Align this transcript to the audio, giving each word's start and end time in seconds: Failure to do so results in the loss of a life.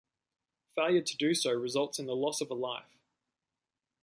Failure 0.73 1.03
to 1.03 1.15
do 1.15 1.35
so 1.35 1.51
results 1.51 1.99
in 1.99 2.07
the 2.07 2.15
loss 2.15 2.41
of 2.41 2.49
a 2.49 2.55
life. 2.55 2.97